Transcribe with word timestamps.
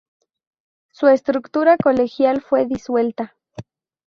Su 0.89 1.09
estructura 1.09 1.77
colegial 1.77 2.41
fue 2.41 2.65
disuelta. 2.65 3.35